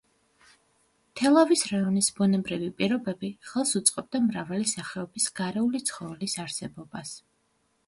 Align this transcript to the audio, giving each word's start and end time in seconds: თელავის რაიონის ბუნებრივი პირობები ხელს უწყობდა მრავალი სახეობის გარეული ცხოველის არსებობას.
თელავის 1.19 1.61
რაიონის 1.71 2.09
ბუნებრივი 2.19 2.71
პირობები 2.79 3.31
ხელს 3.51 3.75
უწყობდა 3.81 4.23
მრავალი 4.31 4.73
სახეობის 4.75 5.31
გარეული 5.43 5.85
ცხოველის 5.93 6.39
არსებობას. 6.49 7.17